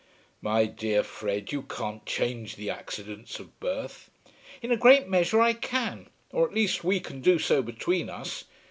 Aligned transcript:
"My 0.41 0.65
dear 0.65 1.03
Fred, 1.03 1.51
you 1.51 1.61
can't 1.61 2.03
change 2.07 2.55
the 2.55 2.71
accidents 2.71 3.39
of 3.39 3.59
birth." 3.59 4.09
"In 4.63 4.71
a 4.71 4.75
great 4.75 5.07
measure 5.07 5.39
I 5.39 5.53
can; 5.53 6.07
or 6.31 6.47
at 6.47 6.55
least 6.55 6.83
we 6.83 6.99
can 6.99 7.21
do 7.21 7.37
so 7.37 7.61
between 7.61 8.09
us. 8.09 8.45